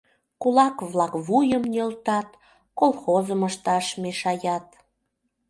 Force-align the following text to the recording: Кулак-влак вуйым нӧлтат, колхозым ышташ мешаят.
Кулак-влак 0.41 1.13
вуйым 1.25 1.63
нӧлтат, 1.73 2.27
колхозым 2.79 3.41
ышташ 3.49 3.85
мешаят. 4.01 4.67